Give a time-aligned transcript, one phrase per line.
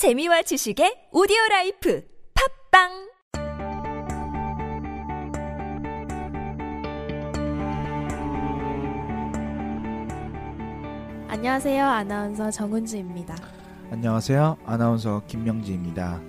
[0.00, 2.02] 재미와 지식의 오디오 라이프
[2.72, 2.88] 팟빵
[11.28, 11.84] 안녕하세요.
[11.84, 13.36] 아나운서 정은주입니다.
[13.90, 14.56] 안녕하세요.
[14.64, 16.22] 아나운서 김명지입니다.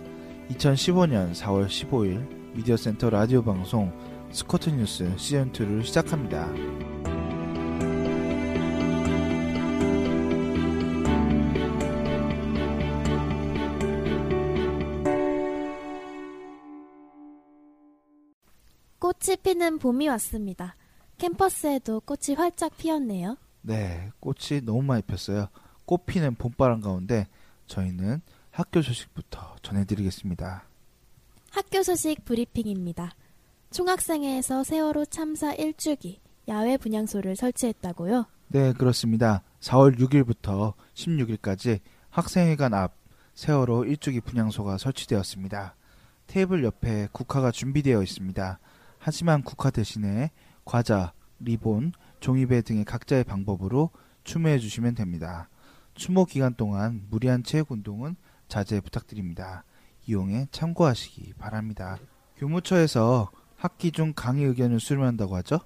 [0.50, 3.98] 2015년 4월 15일 미디어 센터 라디오 방송
[4.32, 6.91] 스쿠터 뉴스 시즌2를 시작합니다.
[19.02, 20.76] 꽃이 피는 봄이 왔습니다.
[21.18, 23.36] 캠퍼스에도 꽃이 활짝 피었네요.
[23.64, 25.48] 네, 꽃이 너무 많이 폈어요.
[25.86, 27.28] 꽃 피는 봄바람 가운데
[27.66, 30.66] 저희는 학교 소식부터 전해드리겠습니다.
[31.50, 33.16] 학교 소식 브리핑입니다.
[33.72, 38.28] 총학생회에서 세월호 참사 1주기 야외 분향소를 설치했다고요?
[38.50, 39.42] 네, 그렇습니다.
[39.62, 41.80] 4월 6일부터 16일까지
[42.12, 42.94] 학생회관 앞
[43.34, 45.76] 세월호 1주기 분향소가 설치되었습니다.
[46.28, 48.60] 테이블 옆에 국화가 준비되어 있습니다.
[49.04, 50.30] 하지만 국화 대신에
[50.64, 53.90] 과자, 리본, 종이배 등의 각자의 방법으로
[54.24, 55.50] 추모해 주시면 됩니다.
[55.96, 58.16] 추모 기간 동안 무리한 체육 운동은
[58.48, 59.64] 자제 부탁드립니다.
[60.08, 61.98] 이용에 참고하시기 바랍니다.
[62.38, 65.60] 교무처에서 학기 중 강의 의견을 수렴한다고 하죠?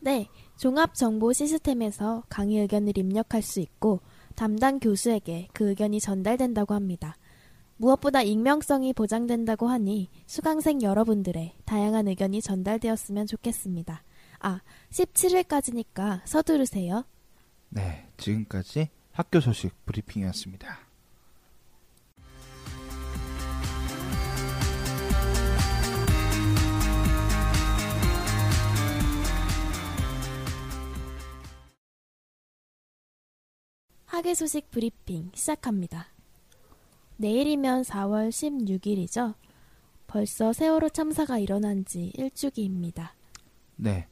[0.00, 4.00] 네, 종합 정보 시스템에서 강의 의견을 입력할 수 있고
[4.34, 7.16] 담당 교수에게 그 의견이 전달된다고 합니다.
[7.80, 14.02] 무엇보다 익명성이 보장된다고 하니 수강생 여러분들의 다양한 의견이 전달되었으면 좋겠습니다.
[14.40, 17.04] 아, 17일까지니까 서두르세요.
[17.70, 20.78] 네, 지금까지 학교 소식 브리핑이었습니다.
[34.04, 36.08] 학예 소식 브리핑 시작합니다.
[37.20, 39.34] 내일이면 4월 16일이죠.
[40.06, 43.14] 벌써 세월호 참사가 일어난 지 일주기입니다.
[43.76, 44.06] 네,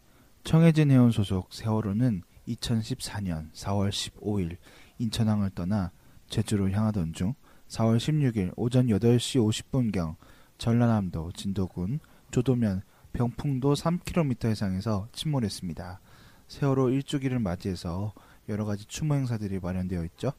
[0.44, 4.58] 청해진 해운 소속 세월호는 2014년 4월 15일
[4.98, 5.90] 인천항을 떠나
[6.28, 7.32] 제주로 향하던 중
[7.68, 10.16] 4월 16일 오전 8시 50분경
[10.58, 12.00] 전라남도 진도군
[12.30, 12.82] 조도면
[13.14, 16.00] 병풍도 3km 해상에서 침몰했습니다.
[16.48, 18.12] 세월호 1주기를 맞이해서
[18.50, 20.34] 여러 가지 추모 행사들이 마련되어 있죠.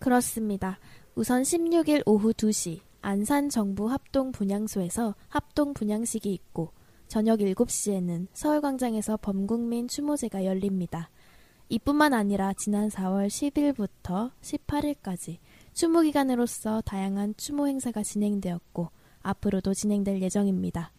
[0.00, 0.80] 그렇습니다.
[1.14, 6.72] 우선 16일 오후 2시 안산 정부 합동 분향소에서 합동 분향식이 있고
[7.06, 11.10] 저녁 7시에는 서울광장에서 범국민 추모제가 열립니다.
[11.68, 15.36] 이뿐만 아니라 지난 4월 10일부터 18일까지
[15.74, 18.88] 추모 기간으로서 다양한 추모 행사가 진행되었고
[19.20, 20.92] 앞으로도 진행될 예정입니다.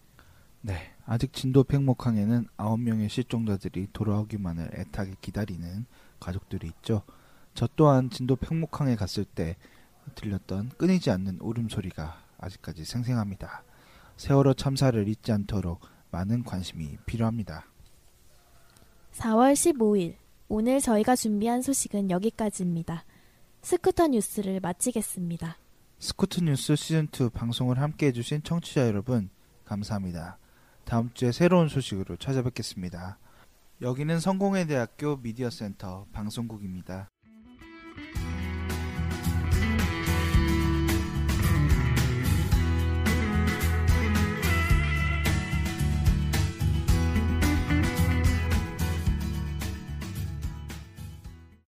[0.61, 0.75] 네,
[1.07, 5.87] 아직 진도 팽목항에는 9명의 실종자들이 돌아오기만을 애타게 기다리는
[6.19, 7.01] 가족들이 있죠.
[7.55, 9.57] 저 또한 진도 팽목항에 갔을 때
[10.15, 13.63] 들렸던 끊이지 않는 울음소리가 아직까지 생생합니다.
[14.17, 15.81] 세월호 참사를 잊지 않도록
[16.11, 17.65] 많은 관심이 필요합니다.
[19.13, 20.15] 4월 15일
[20.47, 23.05] 오늘 저희가 준비한 소식은 여기까지입니다.
[23.61, 25.57] 스쿠터 뉴스를 마치겠습니다.
[25.99, 29.29] 스쿠터 뉴스 시즌2 방송을 함께 해주신 청취자 여러분,
[29.63, 30.37] 감사합니다.
[30.83, 33.17] 다음 주에 새로운 소식으로 찾아뵙겠습니다.
[33.81, 37.12] 여기는 성공회 대학교 미디어 센터 방송국입니다.